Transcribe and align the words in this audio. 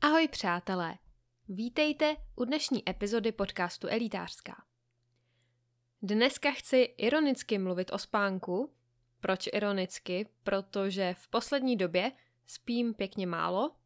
Ahoj 0.00 0.28
přátelé, 0.28 0.98
vítejte 1.48 2.16
u 2.36 2.44
dnešní 2.44 2.88
epizody 2.88 3.32
podcastu 3.32 3.88
Elitářská. 3.88 4.64
Dneska 6.02 6.50
chci 6.50 6.76
ironicky 6.76 7.58
mluvit 7.58 7.92
o 7.92 7.98
spánku. 7.98 8.72
Proč 9.20 9.46
ironicky? 9.52 10.28
Protože 10.42 11.14
v 11.18 11.28
poslední 11.28 11.76
době 11.76 12.12
spím 12.46 12.94
pěkně 12.94 13.26
málo, 13.26 13.76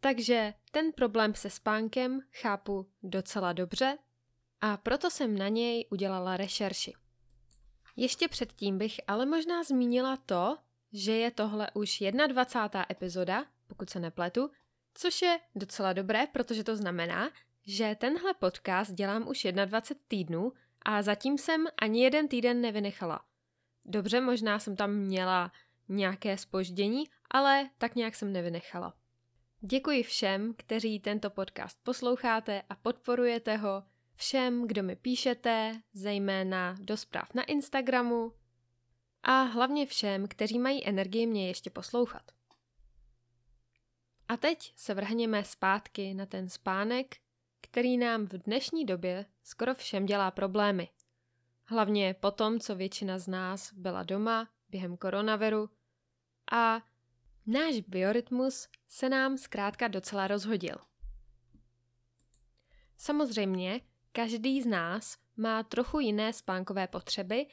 takže 0.00 0.54
ten 0.70 0.92
problém 0.92 1.34
se 1.34 1.50
spánkem 1.50 2.20
chápu 2.32 2.90
docela 3.02 3.52
dobře 3.52 3.98
a 4.60 4.76
proto 4.76 5.10
jsem 5.10 5.38
na 5.38 5.48
něj 5.48 5.86
udělala 5.90 6.36
rešerši. 6.36 6.92
Ještě 7.96 8.28
předtím 8.28 8.78
bych 8.78 9.00
ale 9.06 9.26
možná 9.26 9.62
zmínila 9.62 10.16
to, 10.16 10.56
že 10.92 11.12
je 11.12 11.30
tohle 11.30 11.70
už 11.74 12.02
21. 12.26 12.86
epizoda, 12.90 13.44
pokud 13.66 13.90
se 13.90 14.00
nepletu, 14.00 14.50
což 14.98 15.22
je 15.22 15.40
docela 15.54 15.92
dobré, 15.92 16.26
protože 16.26 16.64
to 16.64 16.76
znamená, 16.76 17.30
že 17.66 17.96
tenhle 17.98 18.34
podcast 18.34 18.92
dělám 18.92 19.28
už 19.28 19.46
21 19.64 20.04
týdnů 20.08 20.52
a 20.82 21.02
zatím 21.02 21.38
jsem 21.38 21.66
ani 21.82 22.02
jeden 22.02 22.28
týden 22.28 22.60
nevynechala. 22.60 23.20
Dobře, 23.84 24.20
možná 24.20 24.58
jsem 24.58 24.76
tam 24.76 24.94
měla 24.94 25.52
nějaké 25.88 26.38
spoždění, 26.38 27.04
ale 27.30 27.70
tak 27.78 27.94
nějak 27.94 28.14
jsem 28.14 28.32
nevynechala. 28.32 28.94
Děkuji 29.60 30.02
všem, 30.02 30.54
kteří 30.54 31.00
tento 31.00 31.30
podcast 31.30 31.78
posloucháte 31.82 32.62
a 32.68 32.74
podporujete 32.74 33.56
ho, 33.56 33.82
všem, 34.14 34.66
kdo 34.66 34.82
mi 34.82 34.96
píšete, 34.96 35.80
zejména 35.92 36.76
do 36.80 36.96
zpráv 36.96 37.34
na 37.34 37.42
Instagramu 37.42 38.32
a 39.22 39.42
hlavně 39.42 39.86
všem, 39.86 40.28
kteří 40.28 40.58
mají 40.58 40.86
energii 40.86 41.26
mě 41.26 41.48
ještě 41.48 41.70
poslouchat. 41.70 42.37
A 44.28 44.36
teď 44.36 44.72
se 44.76 44.94
vrhněme 44.94 45.44
zpátky 45.44 46.14
na 46.14 46.26
ten 46.26 46.48
spánek, 46.48 47.16
který 47.60 47.98
nám 47.98 48.26
v 48.26 48.32
dnešní 48.32 48.84
době 48.84 49.26
skoro 49.42 49.74
všem 49.74 50.06
dělá 50.06 50.30
problémy. 50.30 50.88
Hlavně 51.64 52.14
po 52.14 52.30
tom, 52.30 52.60
co 52.60 52.76
většina 52.76 53.18
z 53.18 53.28
nás 53.28 53.72
byla 53.72 54.02
doma 54.02 54.48
během 54.68 54.96
koronaviru 54.96 55.70
a 56.52 56.80
náš 57.46 57.80
biorytmus 57.80 58.68
se 58.88 59.08
nám 59.08 59.38
zkrátka 59.38 59.88
docela 59.88 60.26
rozhodil. 60.26 60.76
Samozřejmě, 62.98 63.80
každý 64.12 64.62
z 64.62 64.66
nás 64.66 65.18
má 65.36 65.62
trochu 65.62 66.00
jiné 66.00 66.32
spánkové 66.32 66.88
potřeby, 66.88 67.46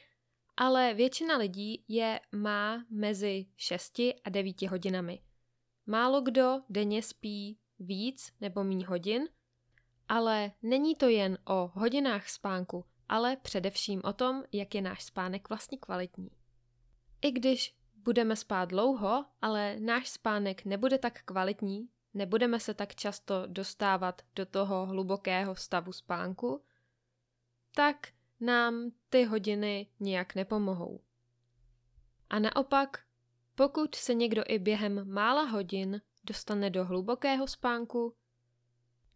ale 0.56 0.94
většina 0.94 1.36
lidí 1.36 1.84
je 1.88 2.20
má 2.32 2.84
mezi 2.90 3.46
6 3.56 3.98
a 3.98 4.30
9 4.30 4.62
hodinami. 4.62 5.25
Málo 5.86 6.20
kdo 6.20 6.62
denně 6.68 7.02
spí 7.02 7.58
víc 7.78 8.32
nebo 8.40 8.64
méně 8.64 8.86
hodin, 8.86 9.28
ale 10.08 10.52
není 10.62 10.94
to 10.94 11.08
jen 11.08 11.38
o 11.44 11.70
hodinách 11.74 12.28
spánku, 12.28 12.84
ale 13.08 13.36
především 13.36 14.00
o 14.04 14.12
tom, 14.12 14.42
jak 14.52 14.74
je 14.74 14.82
náš 14.82 15.04
spánek 15.04 15.48
vlastně 15.48 15.78
kvalitní. 15.78 16.30
I 17.22 17.30
když 17.30 17.76
budeme 17.94 18.36
spát 18.36 18.64
dlouho, 18.64 19.24
ale 19.42 19.80
náš 19.80 20.08
spánek 20.08 20.64
nebude 20.64 20.98
tak 20.98 21.22
kvalitní, 21.22 21.88
nebudeme 22.14 22.60
se 22.60 22.74
tak 22.74 22.94
často 22.94 23.42
dostávat 23.46 24.22
do 24.36 24.46
toho 24.46 24.86
hlubokého 24.86 25.54
stavu 25.56 25.92
spánku, 25.92 26.62
tak 27.74 28.08
nám 28.40 28.90
ty 29.08 29.24
hodiny 29.24 29.86
nijak 30.00 30.34
nepomohou. 30.34 31.00
A 32.30 32.38
naopak, 32.38 33.05
pokud 33.56 33.94
se 33.94 34.14
někdo 34.14 34.42
i 34.48 34.58
během 34.58 35.12
mála 35.12 35.42
hodin 35.42 36.00
dostane 36.24 36.70
do 36.70 36.84
hlubokého 36.84 37.46
spánku, 37.46 38.14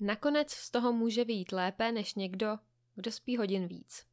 nakonec 0.01 0.51
z 0.51 0.71
toho 0.71 0.93
může 0.93 1.25
vyjít 1.25 1.53
lépe 1.53 1.93
než 1.93 2.15
někdo, 2.15 2.59
kdo 2.95 3.13
spí 3.13 3.37
hodin 3.37 3.67
víc. 3.67 4.07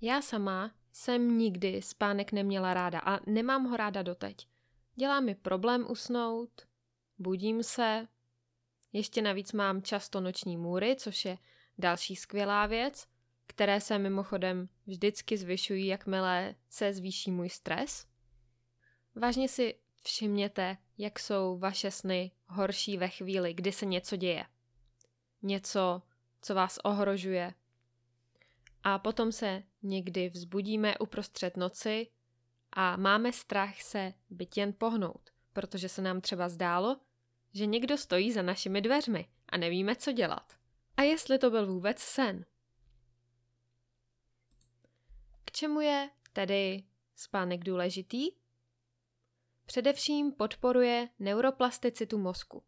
Já 0.00 0.22
sama 0.22 0.74
jsem 0.92 1.38
nikdy 1.38 1.82
spánek 1.82 2.32
neměla 2.32 2.74
ráda 2.74 2.98
a 2.98 3.30
nemám 3.30 3.64
ho 3.64 3.76
ráda 3.76 4.02
doteď. 4.02 4.48
Dělá 4.94 5.20
mi 5.20 5.34
problém 5.34 5.86
usnout, 5.90 6.50
budím 7.18 7.62
se, 7.62 8.08
ještě 8.92 9.22
navíc 9.22 9.52
mám 9.52 9.82
často 9.82 10.20
noční 10.20 10.56
můry, 10.56 10.96
což 10.96 11.24
je 11.24 11.38
další 11.78 12.16
skvělá 12.16 12.66
věc, 12.66 13.06
které 13.46 13.80
se 13.80 13.98
mimochodem 13.98 14.68
vždycky 14.86 15.36
zvyšují, 15.36 15.86
jakmile 15.86 16.54
se 16.68 16.92
zvýší 16.92 17.30
můj 17.30 17.48
stres. 17.48 18.13
Vážně 19.14 19.48
si 19.48 19.74
všimněte, 20.02 20.76
jak 20.98 21.18
jsou 21.18 21.58
vaše 21.58 21.90
sny 21.90 22.30
horší 22.46 22.96
ve 22.96 23.08
chvíli, 23.08 23.54
kdy 23.54 23.72
se 23.72 23.86
něco 23.86 24.16
děje. 24.16 24.46
Něco, 25.42 26.02
co 26.42 26.54
vás 26.54 26.78
ohrožuje. 26.84 27.54
A 28.82 28.98
potom 28.98 29.32
se 29.32 29.62
někdy 29.82 30.28
vzbudíme 30.28 30.98
uprostřed 30.98 31.56
noci 31.56 32.06
a 32.72 32.96
máme 32.96 33.32
strach 33.32 33.82
se 33.82 34.14
byt 34.30 34.56
jen 34.56 34.72
pohnout, 34.78 35.30
protože 35.52 35.88
se 35.88 36.02
nám 36.02 36.20
třeba 36.20 36.48
zdálo, 36.48 37.00
že 37.52 37.66
někdo 37.66 37.98
stojí 37.98 38.32
za 38.32 38.42
našimi 38.42 38.80
dveřmi 38.80 39.28
a 39.48 39.56
nevíme, 39.56 39.96
co 39.96 40.12
dělat. 40.12 40.52
A 40.96 41.02
jestli 41.02 41.38
to 41.38 41.50
byl 41.50 41.66
vůbec 41.66 41.98
sen. 41.98 42.44
K 45.44 45.52
čemu 45.52 45.80
je 45.80 46.10
tedy 46.32 46.84
spánek 47.16 47.64
důležitý? 47.64 48.43
Především 49.66 50.32
podporuje 50.32 51.08
neuroplasticitu 51.18 52.18
mozku. 52.18 52.62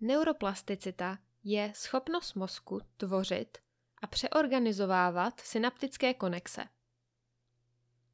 Neuroplasticita 0.00 1.18
je 1.44 1.72
schopnost 1.74 2.34
mozku 2.34 2.80
tvořit 2.96 3.58
a 4.02 4.06
přeorganizovávat 4.06 5.40
synaptické 5.40 6.14
konexe. 6.14 6.64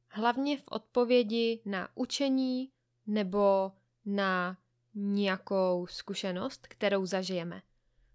Hlavně 0.09 0.57
v 0.57 0.63
odpovědi 0.65 1.61
na 1.65 1.89
učení 1.95 2.71
nebo 3.07 3.71
na 4.05 4.57
nějakou 4.93 5.87
zkušenost, 5.87 6.67
kterou 6.67 7.05
zažijeme. 7.05 7.61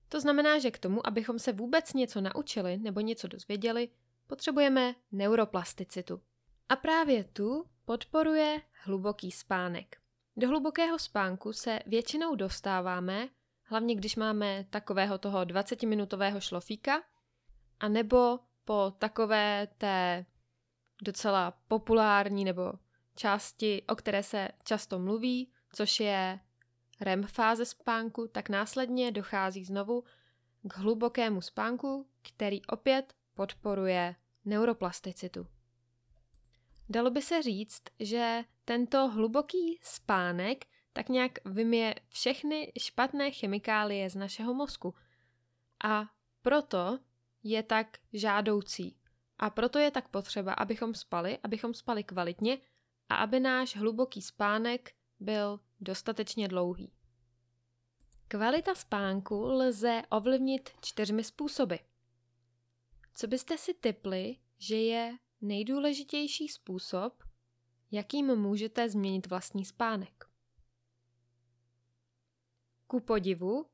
To 0.09 0.21
znamená, 0.21 0.59
že 0.59 0.71
k 0.71 0.79
tomu, 0.79 1.07
abychom 1.07 1.39
se 1.39 1.53
vůbec 1.53 1.93
něco 1.93 2.21
naučili 2.21 2.77
nebo 2.77 3.01
něco 3.01 3.29
dozvěděli, 3.29 3.89
potřebujeme 4.27 4.95
neuroplasticitu. 5.13 6.21
A 6.69 6.77
právě 6.77 7.25
tu 7.25 7.65
podporuje 7.89 8.63
hluboký 8.85 9.31
spánek. 9.31 9.97
Do 10.37 10.49
hlubokého 10.49 10.99
spánku 10.99 11.53
se 11.53 11.81
většinou 11.87 12.35
dostáváme, 12.35 13.29
hlavně 13.63 13.95
když 13.95 14.17
máme 14.17 14.65
takového 14.71 15.19
toho 15.19 15.41
20-minutového 15.41 16.41
šlofíka, 16.41 17.03
a 17.81 17.89
nebo 17.89 18.39
po 18.65 18.93
takové 18.99 19.69
té 19.79 20.27
docela 21.03 21.51
populární 21.69 22.45
nebo 22.45 22.73
části, 23.15 23.83
o 23.89 23.97
které 23.97 24.23
se 24.23 24.49
často 24.65 24.99
mluví, 24.99 25.53
což 25.73 26.01
je 26.01 26.41
REM 27.01 27.23
fáze 27.23 27.65
spánku, 27.65 28.29
tak 28.29 28.49
následně 28.49 29.13
dochází 29.13 29.65
znovu 29.65 30.05
k 30.63 30.77
hlubokému 30.77 31.41
spánku, 31.41 32.09
který 32.23 32.67
opět 32.67 33.15
podporuje 33.35 34.15
neuroplasticitu. 34.45 35.47
Dalo 36.89 37.11
by 37.11 37.23
se 37.23 37.43
říct, 37.43 37.83
že 38.01 38.45
tento 38.65 39.09
hluboký 39.09 39.79
spánek 39.83 40.65
tak 40.93 41.09
nějak 41.09 41.33
vymije 41.45 41.95
všechny 42.09 42.73
špatné 42.81 43.31
chemikálie 43.31 44.11
z 44.11 44.15
našeho 44.15 44.55
mozku. 44.55 44.95
A 45.85 46.05
proto 46.43 46.99
je 47.43 47.63
tak 47.63 47.99
žádoucí. 48.13 48.97
A 49.39 49.51
proto 49.51 49.79
je 49.79 49.91
tak 49.91 50.09
potřeba, 50.09 50.53
abychom 50.53 50.95
spali, 50.95 51.39
abychom 51.43 51.75
spali 51.75 52.05
kvalitně 52.05 52.59
a 53.09 53.17
aby 53.17 53.41
náš 53.41 53.77
hluboký 53.77 54.23
spánek 54.23 54.95
byl 55.21 55.61
dostatečně 55.81 56.49
dlouhý. 56.49 56.93
Kvalita 58.29 58.75
spánku 58.75 59.45
lze 59.45 60.03
ovlivnit 60.11 60.71
čtyřmi 60.81 61.25
způsoby. 61.25 61.77
Co 63.15 63.27
byste 63.27 63.59
si 63.59 63.75
typli, 63.75 64.37
že 64.59 64.77
je 64.77 65.19
nejdůležitější 65.41 66.49
způsob, 66.49 67.23
jakým 67.91 68.37
můžete 68.37 68.91
změnit 68.91 69.27
vlastní 69.27 69.65
spánek? 69.65 70.25
Ku 72.87 73.01
podivu 73.01 73.67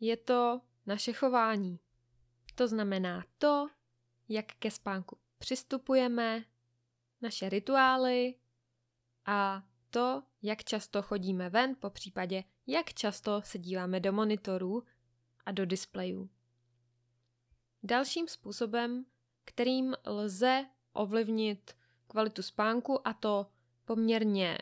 je 0.00 0.16
to 0.16 0.60
naše 0.86 1.12
chování. 1.12 1.80
To 2.54 2.68
znamená 2.68 3.24
to, 3.38 3.66
jak 4.28 4.46
ke 4.46 4.70
spánku 4.70 5.18
přistupujeme, 5.38 6.44
naše 7.20 7.48
rituály 7.48 8.34
a 9.26 9.62
to, 9.90 10.22
jak 10.42 10.64
často 10.64 11.02
chodíme 11.02 11.50
ven, 11.50 11.76
po 11.80 11.90
případě 11.90 12.44
jak 12.66 12.94
často 12.94 13.42
se 13.42 13.58
díváme 13.58 14.00
do 14.00 14.12
monitorů 14.12 14.82
a 15.46 15.52
do 15.52 15.66
displejů. 15.66 16.30
Dalším 17.82 18.28
způsobem, 18.28 19.06
kterým 19.44 19.94
lze 20.06 20.66
ovlivnit 20.94 21.76
kvalitu 22.06 22.42
spánku, 22.42 23.08
a 23.08 23.14
to 23.14 23.46
poměrně 23.84 24.58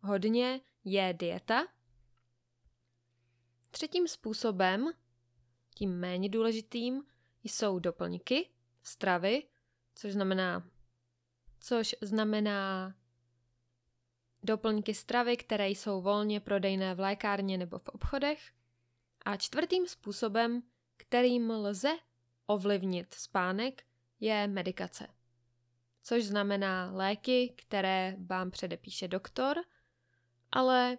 hodně, 0.00 0.60
je 0.84 1.14
dieta. 1.18 1.66
Třetím 3.70 4.08
způsobem, 4.08 4.92
tím 5.74 5.98
méně 5.98 6.28
důležitým, 6.28 7.02
jsou 7.44 7.78
doplňky, 7.78 8.48
stravy, 8.82 9.48
což 9.94 10.12
znamená, 10.12 10.70
což 11.60 11.96
znamená 12.00 12.94
doplňky 14.42 14.94
stravy, 14.94 15.36
které 15.36 15.68
jsou 15.68 16.02
volně 16.02 16.40
prodejné 16.40 16.94
v 16.94 17.00
lékárně 17.00 17.58
nebo 17.58 17.78
v 17.78 17.88
obchodech. 17.88 18.52
A 19.24 19.36
čtvrtým 19.36 19.86
způsobem, 19.86 20.62
kterým 20.96 21.50
lze 21.50 21.98
ovlivnit 22.46 23.14
spánek, 23.14 23.82
je 24.20 24.46
medikace. 24.46 25.17
Což 26.08 26.24
znamená 26.24 26.90
léky, 26.92 27.54
které 27.56 28.16
vám 28.26 28.50
předepíše 28.50 29.08
doktor, 29.08 29.56
ale 30.52 30.98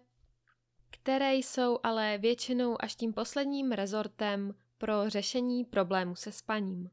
které 0.89 1.35
jsou 1.35 1.79
ale 1.83 2.17
většinou 2.17 2.77
až 2.79 2.95
tím 2.95 3.13
posledním 3.13 3.71
rezortem 3.71 4.55
pro 4.77 5.09
řešení 5.09 5.65
problému 5.65 6.15
se 6.15 6.31
spaním. 6.31 6.89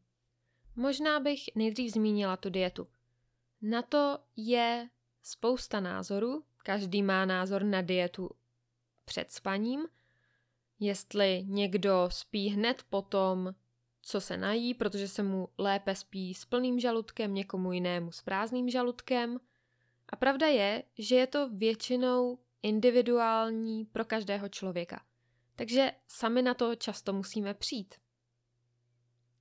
Možná 0.77 1.21
bych 1.21 1.41
nejdřív 1.55 1.93
zmínila 1.93 2.37
tu 2.37 2.51
dietu. 2.51 2.89
Na 3.63 3.83
to 3.83 4.19
je 4.37 4.89
spousta 5.23 5.81
názorů, 5.81 6.45
každý 6.59 7.03
má 7.03 7.25
názor 7.25 7.65
na 7.65 7.83
dietu 7.83 8.31
před 9.05 9.33
spaním, 9.33 9.87
jestli 10.81 11.45
někdo 11.47 12.09
spí 12.13 12.49
hned 12.49 12.83
potom, 12.91 13.55
co 14.09 14.21
se 14.21 14.37
nají, 14.37 14.75
protože 14.75 15.09
se 15.09 15.23
mu 15.23 15.49
lépe 15.59 15.95
spí 15.95 16.35
s 16.35 16.45
plným 16.45 16.81
žaludkem, 16.81 17.35
někomu 17.35 17.73
jinému 17.73 18.13
s 18.13 18.23
prázdným 18.23 18.71
žaludkem. 18.71 19.41
A 20.09 20.17
pravda 20.17 20.47
je, 20.47 20.83
že 20.99 21.17
je 21.17 21.27
to 21.27 21.49
většinou 21.49 22.39
individuální 22.63 23.85
pro 23.85 24.05
každého 24.05 24.49
člověka. 24.49 25.05
Takže 25.57 25.93
sami 26.09 26.43
na 26.43 26.55
to 26.55 26.75
často 26.75 27.13
musíme 27.13 27.55
přijít. 27.55 27.95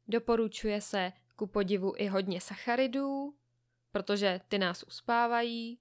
Doporučuje 0.07 0.81
se 0.81 1.13
ku 1.35 1.47
podivu 1.47 1.93
i 1.97 2.07
hodně 2.07 2.41
sacharidů, 2.41 3.35
protože 3.91 4.41
ty 4.47 4.57
nás 4.57 4.83
uspávají. 4.83 5.79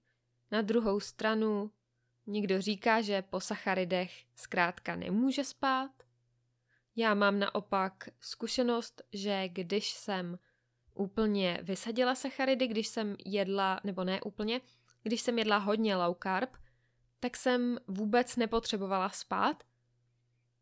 Na 0.50 0.62
druhou 0.62 1.00
stranu 1.00 1.70
někdo 2.26 2.60
říká, 2.60 3.00
že 3.00 3.22
po 3.22 3.40
sacharidech 3.40 4.25
zkrátka 4.37 4.96
nemůže 4.96 5.44
spát. 5.44 6.03
Já 6.96 7.14
mám 7.14 7.38
naopak 7.38 8.08
zkušenost, 8.20 9.02
že 9.12 9.49
když 9.49 9.93
jsem 9.93 10.38
úplně 10.94 11.58
vysadila 11.62 12.14
sacharidy, 12.14 12.67
když 12.67 12.88
jsem 12.88 13.17
jedla, 13.25 13.81
nebo 13.85 14.05
ne 14.05 14.23
úplně, 14.23 14.61
když 15.02 15.20
jsem 15.20 15.38
jedla 15.38 15.58
hodně 15.58 15.96
low 15.96 16.17
carb, 16.23 16.56
tak 17.20 17.37
jsem 17.37 17.79
vůbec 17.87 18.37
nepotřebovala 18.37 19.08
spát, 19.08 19.64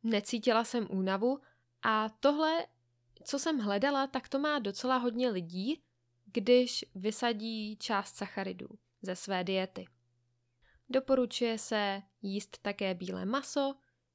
necítila 0.02 0.64
jsem 0.64 0.86
únavu 0.90 1.40
a 1.82 2.08
tohle, 2.08 2.66
co 3.24 3.38
jsem 3.38 3.58
hledala, 3.58 4.06
tak 4.06 4.28
to 4.28 4.38
má 4.38 4.58
docela 4.58 4.96
hodně 4.96 5.28
lidí, 5.30 5.82
když 6.24 6.84
vysadí 6.94 7.76
část 7.76 8.16
sacharidů 8.16 8.68
ze 9.02 9.16
své 9.16 9.44
diety. 9.44 9.86
Doporučuje 10.88 11.58
se 11.58 12.02
jíst 12.22 12.58
také 12.62 12.94
bílé 12.94 13.24
maso, 13.24 13.74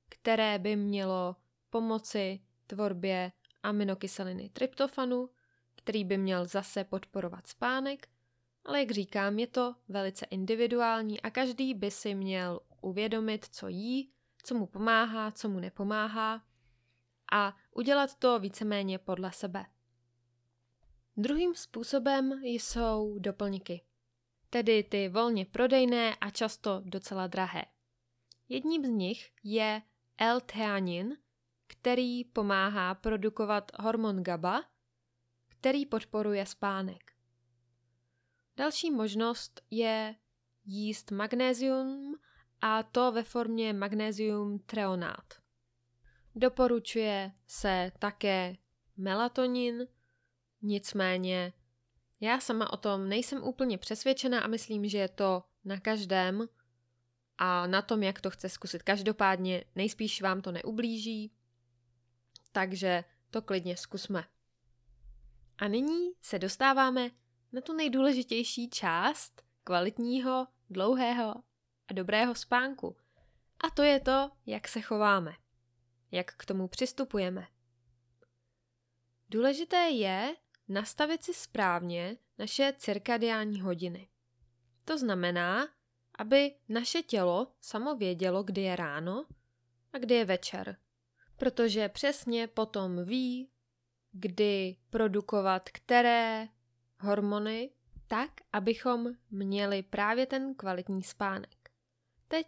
které 0.09 0.59
by 0.59 0.75
mělo 0.75 1.35
pomoci 1.77 2.39
tvorbě 2.67 3.31
aminokyseliny 3.63 4.49
tryptofanu, 4.49 5.29
který 5.75 6.03
by 6.03 6.17
měl 6.17 6.45
zase 6.45 6.83
podporovat 6.83 7.47
spánek, 7.47 8.07
ale 8.65 8.79
jak 8.79 8.91
říkám, 8.91 9.39
je 9.39 9.47
to 9.47 9.75
velice 9.87 10.25
individuální 10.25 11.21
a 11.21 11.29
každý 11.29 11.73
by 11.73 11.91
si 11.91 12.15
měl 12.15 12.59
uvědomit, 12.81 13.45
co 13.51 13.67
jí, 13.67 14.11
co 14.43 14.55
mu 14.55 14.65
pomáhá, 14.65 15.31
co 15.31 15.49
mu 15.49 15.59
nepomáhá 15.59 16.43
a 17.31 17.57
udělat 17.71 18.15
to 18.15 18.39
víceméně 18.39 18.99
podle 18.99 19.31
sebe. 19.31 19.65
Druhým 21.17 21.55
způsobem 21.55 22.41
jsou 22.43 23.19
doplňky, 23.19 23.81
tedy 24.49 24.83
ty 24.83 25.09
volně 25.09 25.45
prodejné 25.45 26.15
a 26.15 26.29
často 26.29 26.81
docela 26.85 27.27
drahé. 27.27 27.65
Jedním 28.49 28.85
z 28.85 28.89
nich 28.89 29.31
je 29.43 29.81
L-theanin, 30.17 31.17
který 31.67 32.23
pomáhá 32.23 32.95
produkovat 32.95 33.71
hormon 33.79 34.23
GABA, 34.23 34.63
který 35.47 35.85
podporuje 35.85 36.45
spánek. 36.45 37.11
Další 38.57 38.91
možnost 38.91 39.61
je 39.71 40.15
jíst 40.65 41.11
magnézium 41.11 42.15
a 42.61 42.83
to 42.83 43.11
ve 43.11 43.23
formě 43.23 43.73
magnézium 43.73 44.59
treonát. 44.59 45.33
Doporučuje 46.35 47.31
se 47.47 47.91
také 47.99 48.55
melatonin, 48.97 49.87
nicméně 50.61 51.53
já 52.19 52.39
sama 52.39 52.73
o 52.73 52.77
tom 52.77 53.09
nejsem 53.09 53.43
úplně 53.43 53.77
přesvědčena 53.77 54.41
a 54.41 54.47
myslím, 54.47 54.89
že 54.89 54.97
je 54.97 55.09
to 55.09 55.43
na 55.65 55.79
každém 55.79 56.47
a 57.37 57.67
na 57.67 57.81
tom, 57.81 58.03
jak 58.03 58.21
to 58.21 58.29
chce 58.29 58.49
zkusit. 58.49 58.83
Každopádně 58.83 59.63
nejspíš 59.75 60.21
vám 60.21 60.41
to 60.41 60.51
neublíží, 60.51 61.31
takže 62.57 63.03
to 63.29 63.41
klidně 63.41 63.77
zkusme. 63.77 64.23
A 65.57 65.67
nyní 65.67 66.11
se 66.21 66.39
dostáváme 66.39 67.09
na 67.51 67.61
tu 67.61 67.73
nejdůležitější 67.73 68.69
část 68.69 69.41
kvalitního, 69.63 70.47
dlouhého 70.69 71.35
a 71.87 71.93
dobrého 71.93 72.35
spánku. 72.35 72.95
A 73.67 73.69
to 73.69 73.83
je 73.83 73.99
to, 73.99 74.31
jak 74.45 74.67
se 74.67 74.81
chováme, 74.81 75.33
jak 76.11 76.35
k 76.35 76.45
tomu 76.45 76.67
přistupujeme. 76.67 77.47
Důležité 79.29 79.89
je 79.89 80.35
nastavit 80.67 81.23
si 81.23 81.33
správně 81.33 82.17
naše 82.37 82.73
cirkadiální 82.77 83.61
hodiny. 83.61 84.09
To 84.85 84.97
znamená, 84.97 85.67
aby 86.19 86.55
naše 86.69 87.01
tělo 87.01 87.51
samo 87.61 87.95
vědělo, 87.95 88.43
kdy 88.43 88.61
je 88.61 88.75
ráno 88.75 89.25
a 89.93 89.97
kdy 89.97 90.15
je 90.15 90.25
večer. 90.25 90.77
Protože 91.37 91.89
přesně 91.89 92.47
potom 92.47 93.05
ví, 93.05 93.49
kdy 94.11 94.77
produkovat 94.89 95.69
které 95.69 96.47
hormony 96.99 97.69
tak, 98.07 98.31
abychom 98.53 99.07
měli 99.29 99.83
právě 99.83 100.25
ten 100.25 100.55
kvalitní 100.55 101.03
spánek. 101.03 101.69
Teď, 102.27 102.47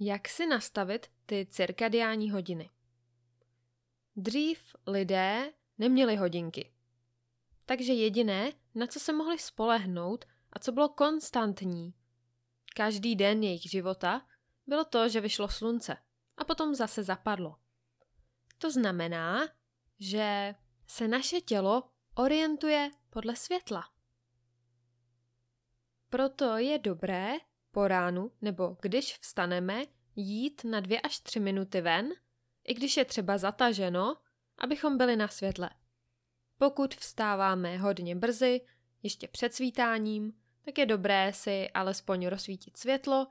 jak 0.00 0.28
si 0.28 0.46
nastavit 0.46 1.06
ty 1.26 1.46
cirkadiální 1.50 2.30
hodiny? 2.30 2.70
Dřív 4.16 4.58
lidé 4.86 5.52
neměli 5.78 6.16
hodinky. 6.16 6.72
Takže 7.66 7.92
jediné, 7.92 8.52
na 8.74 8.86
co 8.86 9.00
se 9.00 9.12
mohli 9.12 9.38
spolehnout 9.38 10.24
a 10.52 10.58
co 10.58 10.72
bylo 10.72 10.88
konstantní 10.88 11.94
každý 12.76 13.16
den 13.16 13.42
jejich 13.42 13.70
života, 13.70 14.26
bylo 14.66 14.84
to, 14.84 15.08
že 15.08 15.20
vyšlo 15.20 15.48
slunce 15.48 15.96
a 16.36 16.44
potom 16.44 16.74
zase 16.74 17.04
zapadlo. 17.04 17.56
To 18.58 18.70
znamená, 18.70 19.48
že 19.98 20.54
se 20.86 21.08
naše 21.08 21.40
tělo 21.40 21.90
orientuje 22.14 22.90
podle 23.10 23.36
světla. 23.36 23.84
Proto 26.08 26.56
je 26.56 26.78
dobré 26.78 27.32
po 27.70 27.88
ránu 27.88 28.32
nebo 28.40 28.76
když 28.82 29.18
vstaneme 29.18 29.84
jít 30.16 30.64
na 30.64 30.80
dvě 30.80 31.00
až 31.00 31.20
tři 31.20 31.40
minuty 31.40 31.80
ven, 31.80 32.08
i 32.64 32.74
když 32.74 32.96
je 32.96 33.04
třeba 33.04 33.38
zataženo, 33.38 34.16
abychom 34.58 34.98
byli 34.98 35.16
na 35.16 35.28
světle. 35.28 35.70
Pokud 36.58 36.94
vstáváme 36.94 37.78
hodně 37.78 38.16
brzy, 38.16 38.60
ještě 39.02 39.28
před 39.28 39.54
svítáním, 39.54 40.32
tak 40.64 40.78
je 40.78 40.86
dobré 40.86 41.32
si 41.32 41.70
alespoň 41.70 42.26
rozsvítit 42.26 42.76
světlo, 42.76 43.26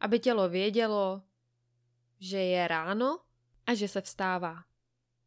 aby 0.00 0.18
tělo 0.18 0.48
vědělo, 0.48 1.22
že 2.20 2.38
je 2.38 2.68
ráno 2.68 3.20
a 3.68 3.74
že 3.74 3.88
se 3.88 4.00
vstává. 4.00 4.64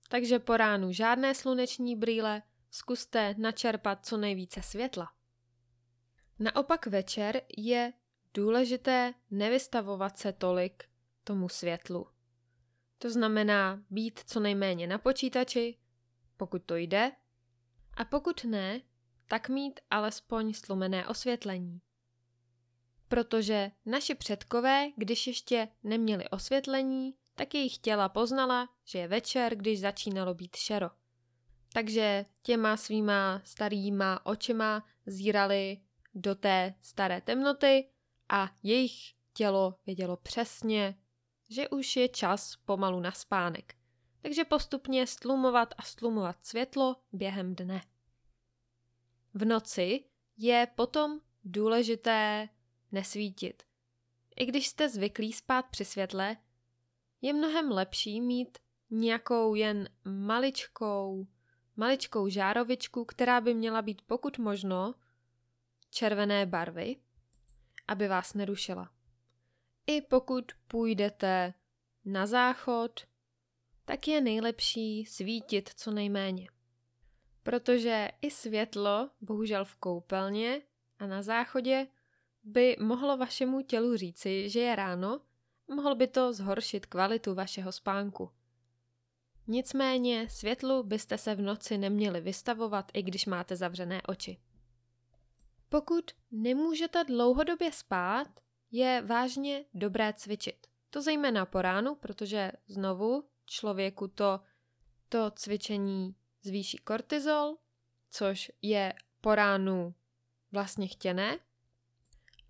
Takže 0.10 0.40
po 0.40 0.58
ránu 0.58 0.92
žádné 0.92 1.36
sluneční 1.36 1.96
brýle, 1.96 2.42
zkuste 2.72 3.36
načerpat 3.38 4.06
co 4.06 4.18
nejvíce 4.18 4.62
světla. 4.62 5.12
Naopak 6.40 6.88
večer 6.88 7.42
je 7.58 7.94
důležité 8.34 9.14
nevystavovat 9.32 10.18
se 10.18 10.34
tolik 10.34 10.84
tomu 11.24 11.50
světlu. 11.50 12.08
To 12.98 13.10
znamená 13.10 13.84
být 13.90 14.20
co 14.26 14.40
nejméně 14.40 14.88
na 14.88 14.98
počítači, 14.98 15.78
pokud 16.38 16.64
to 16.64 16.76
jde, 16.76 17.12
a 17.94 18.06
pokud 18.06 18.44
ne, 18.44 18.82
tak 19.28 19.50
mít 19.50 19.80
alespoň 19.90 20.54
slumené 20.54 21.08
osvětlení. 21.08 21.82
Protože 23.08 23.72
naši 23.86 24.16
předkové, 24.16 24.88
když 24.98 25.28
ještě 25.28 25.68
neměli 25.84 26.30
osvětlení, 26.30 27.16
tak 27.36 27.54
jejich 27.54 27.78
těla 27.78 28.10
poznala, 28.10 28.70
že 28.86 29.00
je 29.00 29.08
večer, 29.08 29.56
když 29.56 29.80
začínalo 29.80 30.34
být 30.34 30.56
šero. 30.56 30.90
Takže 31.74 32.26
těma 32.42 32.78
svýma 32.78 33.42
starýma 33.46 34.26
očima 34.26 34.86
zírali 35.06 35.78
do 36.14 36.36
té 36.36 36.74
staré 36.82 37.22
temnoty 37.22 37.90
a 38.30 38.50
jejich 38.64 39.14
tělo 39.34 39.76
vědělo 39.86 40.18
přesně, 40.18 40.96
že 41.50 41.70
už 41.70 41.96
je 41.96 42.10
čas 42.10 42.56
pomalu 42.56 43.00
na 43.00 43.12
spánek. 43.12 43.76
Takže 44.22 44.46
postupně 44.46 45.08
stlumovat 45.08 45.74
a 45.78 45.84
stlumovat 45.84 46.46
světlo 46.46 46.96
během 47.12 47.56
dne. 47.56 47.82
V 49.34 49.46
noci 49.46 50.04
je 50.38 50.68
potom 50.76 51.20
důležité 51.44 52.50
nesvítit. 52.92 53.64
I 54.36 54.46
když 54.46 54.68
jste 54.68 54.90
zvyklí 54.90 55.34
spát 55.34 55.66
při 55.66 55.86
světle, 55.86 56.38
je 57.22 57.34
mnohem 57.34 57.72
lepší 57.72 58.22
mít 58.22 58.58
nějakou 58.90 59.56
jen 59.56 59.90
maličkou, 60.06 61.28
maličkou 61.76 62.28
žárovičku, 62.28 63.06
která 63.06 63.42
by 63.42 63.54
měla 63.54 63.82
být 63.82 64.02
pokud 64.02 64.38
možno 64.38 64.94
červené 65.90 66.46
barvy, 66.46 66.96
aby 67.88 68.08
vás 68.08 68.34
nerušila. 68.34 68.92
I 69.88 70.02
pokud 70.02 70.52
půjdete 70.68 71.54
na 72.06 72.26
záchod, 72.26 73.08
tak 73.86 74.08
je 74.08 74.22
nejlepší 74.22 75.06
svítit 75.06 75.70
co 75.76 75.92
nejméně. 75.92 76.48
Protože 77.44 78.10
i 78.22 78.32
světlo, 78.32 79.10
bohužel 79.22 79.66
v 79.66 79.76
koupelně 79.76 80.62
a 81.00 81.08
na 81.08 81.22
záchodě, 81.22 81.88
by 82.44 82.76
mohlo 82.80 83.18
vašemu 83.18 83.62
tělu 83.62 83.98
říci, 83.98 84.50
že 84.50 84.60
je 84.60 84.76
ráno 84.76 85.22
mohlo 85.76 85.96
by 85.96 86.08
to 86.08 86.34
zhoršit 86.34 86.86
kvalitu 86.86 87.34
vašeho 87.34 87.72
spánku. 87.72 88.32
Nicméně 89.48 90.30
světlu 90.30 90.84
byste 90.84 91.18
se 91.18 91.36
v 91.36 91.42
noci 91.42 91.78
neměli 91.78 92.22
vystavovat, 92.22 92.92
i 92.94 93.04
když 93.04 93.26
máte 93.26 93.56
zavřené 93.56 94.02
oči. 94.02 94.38
Pokud 95.70 96.12
nemůžete 96.32 97.04
dlouhodobě 97.04 97.72
spát, 97.72 98.28
je 98.72 99.04
vážně 99.06 99.66
dobré 99.74 100.14
cvičit. 100.14 100.68
To 100.90 101.02
zejména 101.02 101.46
po 101.46 101.62
ránu, 101.62 101.96
protože 101.96 102.52
znovu 102.68 103.24
člověku 103.46 104.08
to, 104.08 104.40
to 105.10 105.32
cvičení 105.32 106.16
zvýší 106.42 106.78
kortizol, 106.78 107.58
což 108.10 108.52
je 108.62 108.94
po 109.22 109.36
ránu 109.36 109.94
vlastně 110.52 110.88
chtěné. 110.88 111.40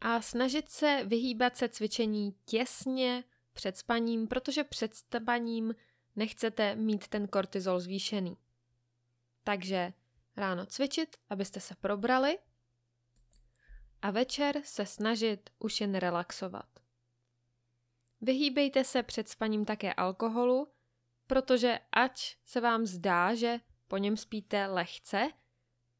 A 0.02 0.22
snažit 0.22 0.70
se 0.70 1.04
vyhýbat 1.06 1.58
se 1.58 1.70
cvičení 1.70 2.36
těsně 2.46 3.24
před 3.54 3.78
spaním, 3.78 4.28
protože 4.28 4.64
před 4.64 4.96
spaním 4.96 5.76
nechcete 6.16 6.76
mít 6.76 7.08
ten 7.08 7.28
kortizol 7.28 7.80
zvýšený. 7.80 8.38
Takže 9.44 9.94
ráno 10.38 10.66
cvičit, 10.66 11.18
abyste 11.30 11.60
se 11.60 11.76
probrali 11.76 12.40
a 14.02 14.12
večer 14.12 14.62
se 14.64 14.86
snažit 14.86 15.50
už 15.60 15.82
jen 15.82 15.96
relaxovat. 15.96 16.66
Vyhýbejte 18.22 18.84
se 18.84 19.04
před 19.04 19.30
spaním 19.30 19.66
také 19.66 19.94
alkoholu, 19.94 20.68
protože 21.28 21.80
ať 21.92 22.38
se 22.46 22.62
vám 22.62 22.86
zdá, 22.86 23.36
že 23.36 23.60
po 23.88 23.98
něm 23.98 24.18
spíte 24.18 24.68
lehce, 24.68 25.30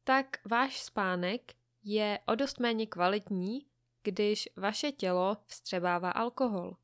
tak 0.04 0.36
váš 0.50 0.82
spánek 0.82 1.54
je 1.82 2.18
o 2.26 2.34
dost 2.34 2.60
méně 2.60 2.86
kvalitní, 2.86 3.66
když 4.02 4.48
vaše 4.56 4.92
tělo 4.92 5.36
vstřebává 5.46 6.10
alkohol. 6.10 6.76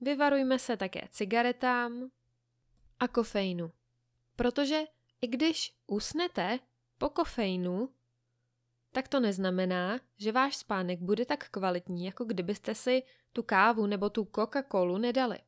Vyvarujme 0.00 0.58
se 0.58 0.76
také 0.76 1.08
cigaretám 1.10 2.10
a 3.00 3.08
kofeinu, 3.08 3.72
protože 4.36 4.80
i 5.20 5.26
když 5.26 5.76
usnete 5.86 6.58
po 6.98 7.08
kofeinu, 7.08 7.94
tak 8.92 9.08
to 9.08 9.20
neznamená, 9.20 10.00
že 10.16 10.32
váš 10.32 10.56
spánek 10.56 11.00
bude 11.00 11.24
tak 11.24 11.48
kvalitní, 11.50 12.04
jako 12.04 12.24
kdybyste 12.24 12.74
si 12.74 13.02
tu 13.32 13.42
kávu 13.42 13.86
nebo 13.86 14.10
tu 14.10 14.24
Coca-Colu 14.24 14.98
nedali. 14.98 15.38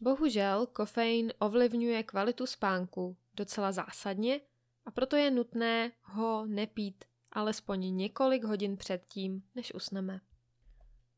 Bohužel 0.00 0.66
kofein 0.66 1.32
ovlivňuje 1.38 2.02
kvalitu 2.02 2.46
spánku 2.46 3.16
docela 3.34 3.72
zásadně 3.72 4.40
a 4.84 4.90
proto 4.90 5.16
je 5.16 5.30
nutné 5.30 5.92
ho 6.02 6.46
nepít 6.46 7.04
alespoň 7.32 7.96
několik 7.96 8.44
hodin 8.44 8.76
předtím, 8.76 9.42
než 9.54 9.74
usneme. 9.74 10.20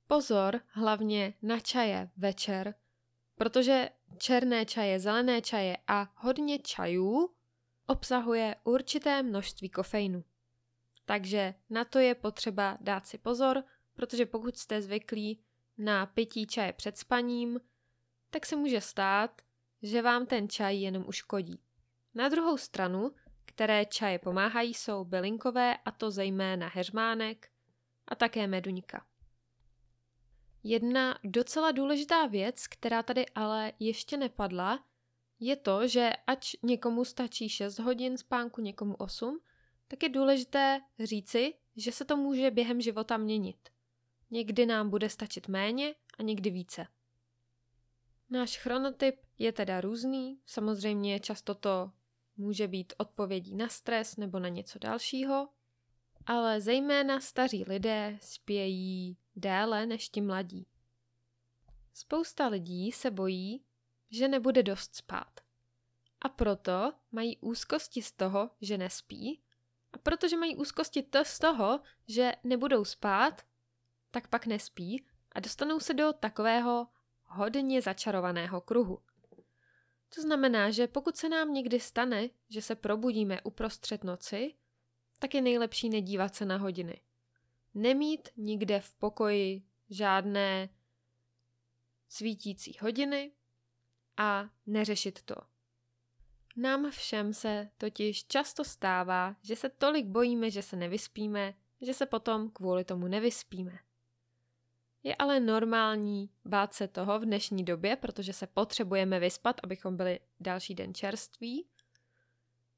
Pozor 0.06 0.60
hlavně 0.68 1.34
na 1.42 1.60
čaje 1.60 2.10
večer, 2.16 2.74
protože 3.36 3.90
černé 4.18 4.66
čaje, 4.66 5.00
zelené 5.00 5.42
čaje 5.42 5.76
a 5.86 6.12
hodně 6.16 6.58
čajů 6.58 7.30
obsahuje 7.86 8.56
určité 8.64 9.22
množství 9.22 9.70
kofeinu. 9.70 10.24
Takže 11.04 11.54
na 11.70 11.84
to 11.84 11.98
je 11.98 12.14
potřeba 12.14 12.78
dát 12.80 13.06
si 13.06 13.18
pozor, 13.18 13.64
protože 13.94 14.26
pokud 14.26 14.56
jste 14.56 14.82
zvyklí 14.82 15.40
na 15.78 16.06
pití 16.06 16.46
čaje 16.46 16.72
před 16.72 16.98
spaním, 16.98 17.60
tak 18.30 18.46
se 18.46 18.56
může 18.56 18.80
stát, 18.80 19.42
že 19.82 20.02
vám 20.02 20.26
ten 20.26 20.48
čaj 20.48 20.76
jenom 20.76 21.04
uškodí. 21.08 21.60
Na 22.14 22.28
druhou 22.28 22.56
stranu, 22.56 23.10
které 23.44 23.84
čaje 23.84 24.18
pomáhají, 24.18 24.74
jsou 24.74 25.04
bylinkové, 25.04 25.76
a 25.76 25.90
to 25.90 26.10
zejména 26.10 26.68
heřmánek 26.68 27.48
a 28.08 28.14
také 28.14 28.46
meduňka. 28.46 29.06
Jedna 30.62 31.18
docela 31.24 31.72
důležitá 31.72 32.26
věc, 32.26 32.66
která 32.66 33.02
tady 33.02 33.26
ale 33.28 33.72
ještě 33.78 34.16
nepadla, 34.16 34.84
je 35.40 35.56
to, 35.56 35.88
že 35.88 36.10
ač 36.26 36.56
někomu 36.62 37.04
stačí 37.04 37.48
6 37.48 37.78
hodin 37.78 38.18
spánku, 38.18 38.60
někomu 38.60 38.94
8, 38.94 39.40
tak 39.88 40.02
je 40.02 40.08
důležité 40.08 40.80
říci, 40.98 41.54
že 41.76 41.92
se 41.92 42.04
to 42.04 42.16
může 42.16 42.50
během 42.50 42.80
života 42.80 43.16
měnit. 43.16 43.68
Někdy 44.30 44.66
nám 44.66 44.90
bude 44.90 45.08
stačit 45.08 45.48
méně 45.48 45.94
a 46.18 46.22
někdy 46.22 46.50
více. 46.50 46.86
Náš 48.30 48.58
chronotyp 48.58 49.20
je 49.38 49.52
teda 49.52 49.80
různý, 49.80 50.40
samozřejmě 50.46 51.20
často 51.20 51.54
to 51.54 51.90
může 52.36 52.68
být 52.68 52.92
odpovědí 52.98 53.54
na 53.54 53.68
stres 53.68 54.16
nebo 54.16 54.38
na 54.38 54.48
něco 54.48 54.78
dalšího, 54.78 55.48
ale 56.26 56.60
zejména 56.60 57.20
staří 57.20 57.64
lidé 57.64 58.18
spějí 58.20 59.16
déle 59.36 59.86
než 59.86 60.08
ti 60.08 60.20
mladí. 60.20 60.66
Spousta 61.94 62.48
lidí 62.48 62.92
se 62.92 63.10
bojí, 63.10 63.64
že 64.10 64.28
nebude 64.28 64.62
dost 64.62 64.94
spát. 64.94 65.40
A 66.20 66.28
proto 66.28 66.92
mají 67.12 67.38
úzkosti 67.40 68.02
z 68.02 68.12
toho, 68.12 68.50
že 68.60 68.78
nespí. 68.78 69.42
A 69.92 69.98
protože 69.98 70.36
mají 70.36 70.56
úzkosti 70.56 71.02
to 71.02 71.24
z 71.24 71.38
toho, 71.38 71.80
že 72.08 72.32
nebudou 72.44 72.84
spát, 72.84 73.42
tak 74.10 74.28
pak 74.28 74.46
nespí 74.46 75.06
a 75.32 75.40
dostanou 75.40 75.80
se 75.80 75.94
do 75.94 76.12
takového 76.12 76.86
hodně 77.24 77.82
začarovaného 77.82 78.60
kruhu. 78.60 78.98
To 80.14 80.22
znamená, 80.22 80.70
že 80.70 80.86
pokud 80.86 81.16
se 81.16 81.28
nám 81.28 81.52
někdy 81.52 81.80
stane, 81.80 82.30
že 82.48 82.62
se 82.62 82.74
probudíme 82.74 83.42
uprostřed 83.42 84.04
noci, 84.04 84.54
tak 85.18 85.34
je 85.34 85.42
nejlepší 85.42 85.88
nedívat 85.88 86.34
se 86.34 86.44
na 86.44 86.56
hodiny. 86.56 87.00
Nemít 87.74 88.28
nikde 88.36 88.80
v 88.80 88.94
pokoji 88.94 89.62
žádné 89.90 90.68
svítící 92.08 92.76
hodiny 92.80 93.32
a 94.16 94.50
neřešit 94.66 95.22
to. 95.22 95.34
Nám 96.56 96.90
všem 96.90 97.34
se 97.34 97.70
totiž 97.78 98.24
často 98.24 98.64
stává, 98.64 99.36
že 99.42 99.56
se 99.56 99.68
tolik 99.68 100.06
bojíme, 100.06 100.50
že 100.50 100.62
se 100.62 100.76
nevyspíme, 100.76 101.54
že 101.80 101.94
se 101.94 102.06
potom 102.06 102.50
kvůli 102.50 102.84
tomu 102.84 103.08
nevyspíme. 103.08 103.78
Je 105.06 105.14
ale 105.14 105.40
normální 105.40 106.30
bát 106.44 106.74
se 106.74 106.88
toho 106.88 107.18
v 107.18 107.24
dnešní 107.24 107.64
době, 107.64 107.96
protože 107.96 108.32
se 108.32 108.46
potřebujeme 108.46 109.20
vyspat, 109.20 109.60
abychom 109.64 109.96
byli 109.96 110.20
další 110.40 110.74
den 110.74 110.94
čerství. 110.94 111.66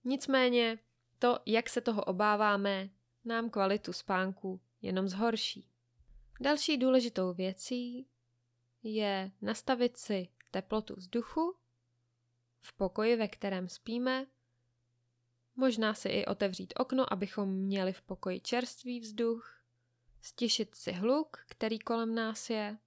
Nicméně 0.05 0.79
to, 1.19 1.39
jak 1.47 1.69
se 1.69 1.81
toho 1.81 2.05
obáváme, 2.05 2.91
nám 3.25 3.51
kvalitu 3.51 3.93
spánku 3.93 4.61
jenom 4.83 5.09
zhorší. 5.09 5.69
Další 6.41 6.77
důležitou 6.77 7.33
věcí 7.33 8.07
je 8.83 9.33
nastavit 9.43 9.97
si 9.97 10.29
teplotu 10.51 10.95
vzduchu 10.95 11.57
v 12.61 12.73
pokoji, 12.73 13.17
ve 13.17 13.29
kterém 13.29 13.69
spíme. 13.69 14.27
Možná 15.57 15.95
si 15.95 16.09
i 16.09 16.27
otevřít 16.27 16.75
okno, 16.77 17.13
abychom 17.13 17.49
měli 17.49 17.93
v 17.93 18.03
pokoji 18.03 18.41
čerstvý 18.41 19.01
vzduch 19.01 19.56
stišit 20.27 20.75
si 20.75 20.93
hluk, 20.93 21.37
který 21.49 21.79
kolem 21.79 22.15
nás 22.15 22.51
je. 22.51 22.79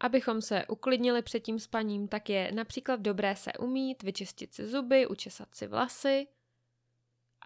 Abychom 0.00 0.42
se 0.42 0.66
uklidnili 0.66 1.22
před 1.22 1.40
tím 1.40 1.58
spaním, 1.58 2.08
tak 2.08 2.28
je 2.28 2.52
například 2.52 3.00
dobré 3.00 3.36
se 3.36 3.52
umít, 3.52 4.02
vyčistit 4.02 4.54
si 4.54 4.66
zuby, 4.66 5.06
učesat 5.06 5.54
si 5.54 5.66
vlasy 5.66 6.26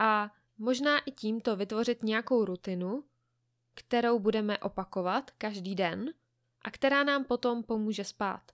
a 0.01 0.35
možná 0.59 0.99
i 0.99 1.11
tímto 1.11 1.57
vytvořit 1.57 2.03
nějakou 2.03 2.45
rutinu, 2.45 3.05
kterou 3.75 4.19
budeme 4.19 4.59
opakovat 4.59 5.31
každý 5.31 5.75
den 5.75 6.15
a 6.63 6.71
která 6.71 7.05
nám 7.05 7.25
potom 7.25 7.63
pomůže 7.63 8.05
spát. 8.05 8.53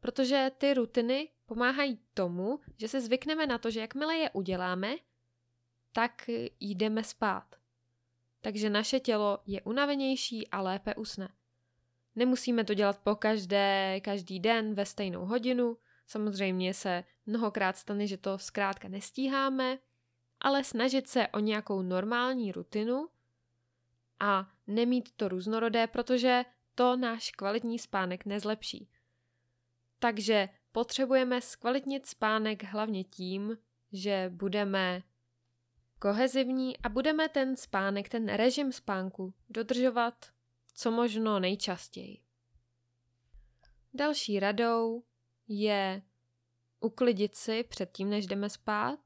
Protože 0.00 0.50
ty 0.58 0.74
rutiny 0.74 1.28
pomáhají 1.46 2.00
tomu, 2.14 2.60
že 2.76 2.88
se 2.88 3.00
zvykneme 3.00 3.46
na 3.46 3.58
to, 3.58 3.70
že 3.70 3.80
jakmile 3.80 4.16
je 4.16 4.30
uděláme, 4.30 4.94
tak 5.92 6.30
jdeme 6.60 7.04
spát 7.04 7.58
takže 8.40 8.70
naše 8.70 9.00
tělo 9.00 9.38
je 9.46 9.62
unavenější 9.62 10.48
a 10.48 10.62
lépe 10.62 10.94
usne. 10.94 11.28
Nemusíme 12.16 12.64
to 12.64 12.74
dělat 12.74 12.98
po 12.98 13.14
každé, 13.14 14.00
každý 14.00 14.40
den 14.40 14.74
ve 14.74 14.86
stejnou 14.86 15.24
hodinu. 15.24 15.76
Samozřejmě 16.06 16.74
se 16.74 17.04
mnohokrát 17.26 17.76
stane, 17.76 18.06
že 18.06 18.16
to 18.16 18.38
zkrátka 18.38 18.88
nestíháme, 18.88 19.78
ale 20.40 20.64
snažit 20.64 21.08
se 21.08 21.28
o 21.28 21.38
nějakou 21.38 21.82
normální 21.82 22.52
rutinu 22.52 23.08
a 24.20 24.50
nemít 24.66 25.12
to 25.16 25.28
různorodé, 25.28 25.86
protože 25.86 26.44
to 26.74 26.96
náš 26.96 27.30
kvalitní 27.30 27.78
spánek 27.78 28.24
nezlepší. 28.24 28.88
Takže 29.98 30.48
potřebujeme 30.72 31.40
zkvalitnit 31.40 32.06
spánek 32.06 32.64
hlavně 32.64 33.04
tím, 33.04 33.58
že 33.92 34.30
budeme 34.34 35.02
kohezivní 35.98 36.78
a 36.78 36.88
budeme 36.88 37.28
ten 37.28 37.56
spánek, 37.56 38.08
ten 38.08 38.28
režim 38.28 38.72
spánku 38.72 39.34
dodržovat 39.48 40.26
co 40.78 40.90
možno 40.90 41.40
nejčastěji. 41.40 42.22
Další 43.94 44.40
radou 44.40 45.02
je 45.48 46.02
uklidit 46.80 47.36
si 47.36 47.64
předtím, 47.64 48.10
než 48.10 48.26
jdeme 48.26 48.50
spát, 48.50 48.98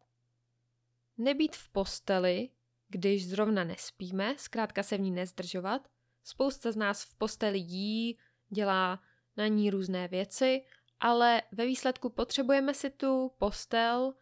nebýt 1.18 1.56
v 1.56 1.68
posteli, 1.68 2.50
když 2.88 3.28
zrovna 3.28 3.64
nespíme, 3.64 4.34
zkrátka 4.38 4.82
se 4.82 4.96
v 4.96 5.00
ní 5.00 5.11
nezdržovat. 5.11 5.88
Spousta 6.25 6.72
z 6.72 6.76
nás 6.76 7.04
v 7.04 7.14
posteli 7.14 7.58
jí, 7.58 8.18
dělá 8.49 9.02
na 9.37 9.46
ní 9.46 9.70
různé 9.70 10.08
věci, 10.08 10.62
ale 11.00 11.42
ve 11.52 11.66
výsledku 11.66 12.11
potřebujeme 12.11 12.75
si 12.75 12.90
tu 12.90 13.32
postel 13.38 14.14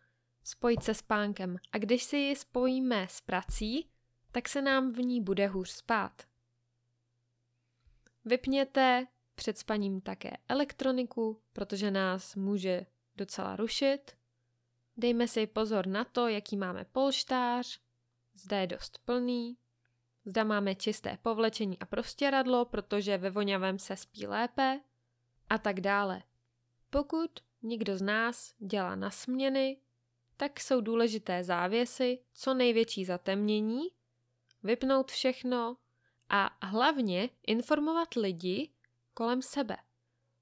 spojit 0.44 0.82
se 0.82 0.94
spánkem. 0.94 1.56
A 1.72 1.78
když 1.78 2.02
si 2.02 2.16
ji 2.16 2.36
spojíme 2.36 3.06
s 3.10 3.20
prací, 3.20 3.90
tak 4.32 4.48
se 4.48 4.62
nám 4.62 4.92
v 4.92 4.98
ní 4.98 5.20
bude 5.20 5.46
hůř 5.46 5.70
spát. 5.70 6.22
Vypněte 8.24 9.06
před 9.34 9.58
spaním 9.58 10.00
také 10.00 10.30
elektroniku, 10.48 11.42
protože 11.52 11.90
nás 11.90 12.36
může 12.36 12.86
docela 13.16 13.56
rušit. 13.56 14.16
Dejme 14.96 15.28
si 15.28 15.46
pozor 15.46 15.86
na 15.86 16.04
to, 16.04 16.28
jaký 16.28 16.56
máme 16.56 16.84
polštář, 16.84 17.80
zda 18.34 18.58
je 18.58 18.66
dost 18.66 18.98
plný, 19.04 19.56
zda 20.24 20.44
máme 20.44 20.74
čisté 20.74 21.18
povlečení 21.22 21.78
a 21.78 21.86
prostěradlo, 21.86 22.64
protože 22.64 23.18
ve 23.18 23.30
voňavém 23.30 23.78
se 23.78 23.96
spí 23.96 24.26
lépe 24.26 24.80
a 25.48 25.58
tak 25.58 25.80
dále. 25.80 26.22
Pokud 26.90 27.30
někdo 27.62 27.96
z 27.96 28.02
nás 28.02 28.54
dělá 28.58 28.96
na 28.96 29.10
směny, 29.10 29.76
tak 30.40 30.60
jsou 30.60 30.80
důležité 30.80 31.44
závěsy, 31.44 32.18
co 32.34 32.54
největší 32.54 33.04
zatemnění, 33.04 33.80
vypnout 34.62 35.10
všechno 35.10 35.76
a 36.28 36.66
hlavně 36.66 37.30
informovat 37.46 38.14
lidi 38.14 38.70
kolem 39.14 39.42
sebe, 39.42 39.76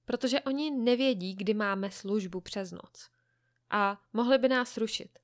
protože 0.05 0.41
oni 0.41 0.71
nevědí, 0.71 1.35
kdy 1.35 1.55
máme 1.55 1.91
službu 1.91 2.41
přes 2.41 2.71
noc 2.71 3.11
a 3.71 4.03
mohli 4.13 4.39
by 4.39 4.49
nás 4.49 4.77
rušit. 4.77 5.19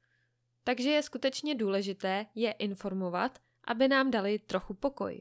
Takže 0.64 0.90
je 0.90 1.02
skutečně 1.02 1.54
důležité 1.54 2.26
je 2.34 2.52
informovat, 2.52 3.38
aby 3.64 3.88
nám 3.88 4.10
dali 4.10 4.38
trochu 4.38 4.74
pokoj. 4.74 5.20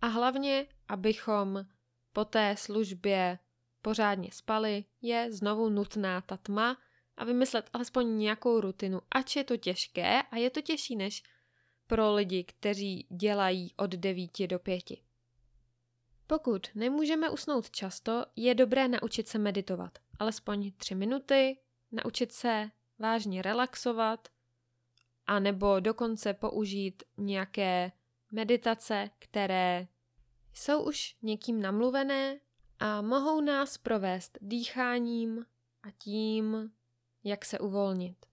A 0.00 0.06
hlavně, 0.06 0.66
abychom 0.88 1.66
po 2.12 2.24
té 2.24 2.54
službě 2.58 3.38
pořádně 3.82 4.28
spali, 4.32 4.84
je 5.02 5.32
znovu 5.32 5.68
nutná 5.68 6.20
ta 6.20 6.36
tma 6.36 6.76
a 7.16 7.24
vymyslet 7.24 7.70
alespoň 7.72 8.18
nějakou 8.18 8.60
rutinu, 8.60 9.00
ač 9.10 9.36
je 9.36 9.44
to 9.44 9.56
těžké 9.56 10.22
a 10.22 10.36
je 10.36 10.50
to 10.50 10.60
těžší 10.60 10.96
než 10.96 11.22
pro 11.86 12.14
lidi, 12.14 12.44
kteří 12.44 13.06
dělají 13.10 13.74
od 13.76 13.90
9 13.90 14.46
do 14.46 14.58
5. 14.58 14.84
Pokud 16.26 16.68
nemůžeme 16.74 17.30
usnout 17.30 17.70
často, 17.70 18.24
je 18.36 18.54
dobré 18.54 18.88
naučit 18.88 19.28
se 19.28 19.38
meditovat. 19.38 19.98
Alespoň 20.18 20.72
3 20.76 20.94
minuty, 20.94 21.58
naučit 21.92 22.32
se 22.32 22.70
vážně 22.98 23.42
relaxovat, 23.42 24.28
a 25.26 25.38
nebo 25.38 25.80
dokonce 25.80 26.34
použít 26.34 27.02
nějaké 27.16 27.92
meditace, 28.30 29.10
které 29.18 29.88
jsou 30.54 30.82
už 30.82 31.16
někým 31.22 31.62
namluvené 31.62 32.40
a 32.78 33.02
mohou 33.02 33.40
nás 33.40 33.78
provést 33.78 34.38
dýcháním 34.40 35.46
a 35.82 35.90
tím, 35.90 36.72
jak 37.24 37.44
se 37.44 37.58
uvolnit. 37.58 38.26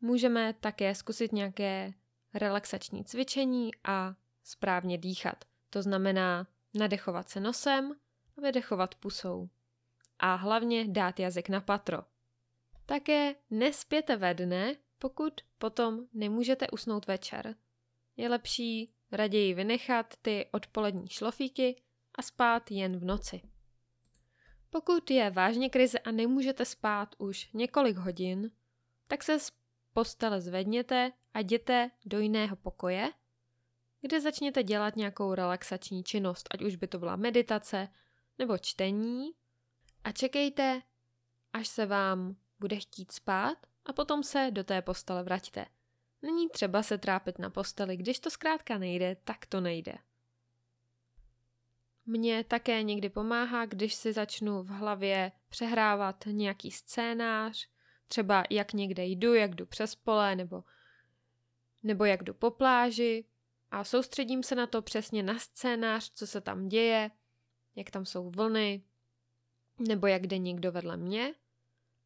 Můžeme 0.00 0.52
také 0.52 0.94
zkusit 0.94 1.32
nějaké 1.32 1.92
relaxační 2.34 3.04
cvičení 3.04 3.70
a 3.84 4.14
správně 4.44 4.98
dýchat. 4.98 5.44
To 5.70 5.82
znamená 5.82 6.46
nadechovat 6.74 7.28
se 7.28 7.40
nosem 7.40 7.92
a 8.36 8.40
vydechovat 8.40 8.94
pusou. 8.94 9.48
A 10.18 10.34
hlavně 10.34 10.88
dát 10.88 11.20
jazyk 11.20 11.48
na 11.48 11.60
patro. 11.60 11.98
Také 12.86 13.34
nespěte 13.50 14.16
ve 14.16 14.34
dne, 14.34 14.76
pokud 14.98 15.32
potom 15.58 16.06
nemůžete 16.12 16.70
usnout 16.70 17.06
večer. 17.06 17.54
Je 18.16 18.28
lepší 18.28 18.94
raději 19.12 19.54
vynechat 19.54 20.14
ty 20.22 20.46
odpolední 20.52 21.08
šlofíky 21.08 21.82
a 22.14 22.22
spát 22.22 22.70
jen 22.70 22.98
v 22.98 23.04
noci. 23.04 23.40
Pokud 24.70 25.10
je 25.10 25.30
vážně 25.30 25.70
krize 25.70 25.98
a 25.98 26.10
nemůžete 26.10 26.64
spát 26.64 27.14
už 27.18 27.52
několik 27.52 27.96
hodin, 27.96 28.50
tak 29.06 29.22
se 29.22 29.38
z 29.38 29.52
postele 29.92 30.40
zvedněte 30.40 31.12
a 31.34 31.40
jděte 31.40 31.90
do 32.04 32.18
jiného 32.18 32.56
pokoje, 32.56 33.12
kde 34.00 34.20
začněte 34.20 34.62
dělat 34.62 34.96
nějakou 34.96 35.34
relaxační 35.34 36.04
činnost, 36.04 36.48
ať 36.50 36.62
už 36.62 36.76
by 36.76 36.86
to 36.86 36.98
byla 36.98 37.16
meditace 37.16 37.88
nebo 38.38 38.58
čtení 38.58 39.30
a 40.04 40.12
čekejte, 40.12 40.82
až 41.52 41.68
se 41.68 41.86
vám 41.86 42.36
bude 42.60 42.76
chtít 42.76 43.12
spát 43.12 43.58
a 43.86 43.92
potom 43.92 44.22
se 44.22 44.48
do 44.50 44.64
té 44.64 44.82
postele 44.82 45.22
vraťte. 45.22 45.66
Není 46.22 46.48
třeba 46.48 46.82
se 46.82 46.98
trápit 46.98 47.38
na 47.38 47.50
posteli, 47.50 47.96
když 47.96 48.20
to 48.20 48.30
zkrátka 48.30 48.78
nejde, 48.78 49.16
tak 49.24 49.46
to 49.46 49.60
nejde. 49.60 49.94
Mně 52.10 52.44
také 52.44 52.82
někdy 52.82 53.08
pomáhá, 53.08 53.66
když 53.66 53.94
si 53.94 54.12
začnu 54.12 54.62
v 54.62 54.68
hlavě 54.68 55.32
přehrávat 55.48 56.24
nějaký 56.26 56.70
scénář, 56.70 57.68
třeba 58.08 58.44
jak 58.50 58.72
někde 58.72 59.04
jdu, 59.04 59.34
jak 59.34 59.54
jdu 59.54 59.66
přes 59.66 59.94
pole, 59.94 60.36
nebo, 60.36 60.64
nebo 61.82 62.04
jak 62.04 62.22
jdu 62.22 62.34
po 62.34 62.50
pláži 62.50 63.24
a 63.70 63.84
soustředím 63.84 64.42
se 64.42 64.54
na 64.54 64.66
to 64.66 64.82
přesně 64.82 65.22
na 65.22 65.38
scénář, 65.38 66.10
co 66.14 66.26
se 66.26 66.40
tam 66.40 66.68
děje, 66.68 67.10
jak 67.76 67.90
tam 67.90 68.06
jsou 68.06 68.30
vlny, 68.30 68.82
nebo 69.78 70.06
jak 70.06 70.26
jde 70.26 70.38
někdo 70.38 70.72
vedle 70.72 70.96
mě. 70.96 71.34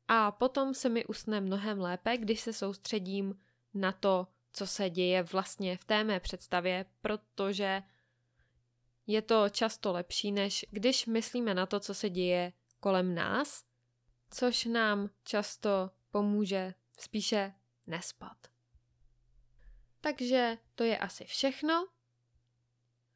A 0.08 0.30
potom 0.30 0.74
se 0.74 0.88
mi 0.88 1.04
usne 1.04 1.40
mnohem 1.40 1.80
lépe, 1.80 2.16
když 2.16 2.40
se 2.40 2.52
soustředím 2.52 3.40
na 3.74 3.92
to, 3.92 4.26
co 4.52 4.66
se 4.66 4.90
děje 4.90 5.22
vlastně 5.22 5.76
v 5.76 5.84
té 5.84 6.04
mé 6.04 6.20
představě, 6.20 6.86
protože 7.02 7.82
je 9.06 9.22
to 9.22 9.48
často 9.48 9.92
lepší, 9.92 10.32
než 10.32 10.66
když 10.70 11.06
myslíme 11.06 11.54
na 11.54 11.66
to, 11.66 11.80
co 11.80 11.94
se 11.94 12.10
děje 12.10 12.52
kolem 12.80 13.14
nás, 13.14 13.64
což 14.30 14.64
nám 14.64 15.10
často 15.24 15.90
pomůže 16.10 16.74
spíše 16.98 17.54
nespat. 17.86 18.36
Takže 20.00 20.58
to 20.74 20.84
je 20.84 20.98
asi 20.98 21.24
všechno. 21.24 21.88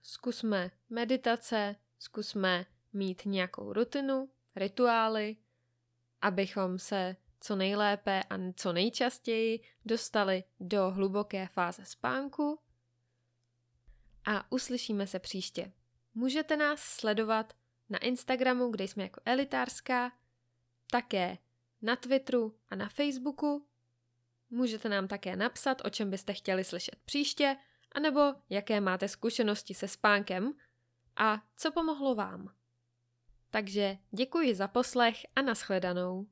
Zkusme 0.03 0.70
meditace, 0.90 1.77
zkusme 1.99 2.66
mít 2.92 3.22
nějakou 3.25 3.72
rutinu, 3.72 4.31
rituály, 4.57 5.37
abychom 6.20 6.79
se 6.79 7.16
co 7.40 7.57
nejlépe 7.57 8.22
a 8.31 8.53
co 8.57 8.72
nejčastěji 8.72 9.61
dostali 9.85 10.44
do 10.61 10.90
hluboké 10.90 11.46
fáze 11.46 11.85
spánku 11.85 12.59
a 14.27 14.53
uslyšíme 14.53 15.07
se 15.07 15.19
příště. 15.19 15.73
Můžete 16.15 16.57
nás 16.57 16.81
sledovat 16.81 17.53
na 17.89 17.99
Instagramu, 17.99 18.71
kde 18.71 18.85
jsme 18.85 19.03
jako 19.03 19.21
elitářská, 19.25 20.12
také 20.91 21.39
na 21.83 21.97
Twitteru 21.97 22.59
a 22.69 22.77
na 22.77 22.89
Facebooku. 22.89 23.67
Můžete 24.51 24.89
nám 24.89 25.09
také 25.09 25.37
napsat, 25.37 25.83
o 25.85 25.91
čem 25.91 26.11
byste 26.11 26.33
chtěli 26.33 26.65
slyšet 26.65 26.97
příště, 27.05 27.57
anebo 27.93 28.21
jaké 28.51 28.81
máte 28.81 29.09
zkušenosti 29.09 29.75
se 29.75 29.89
spánkem 29.89 30.53
a 31.17 31.43
co 31.57 31.73
pomohlo 31.73 32.15
vám. 32.15 32.55
Takže 33.51 33.99
děkuji 34.11 34.55
za 34.55 34.69
poslech 34.69 35.17
a 35.37 35.43
nashledanou. 35.43 36.27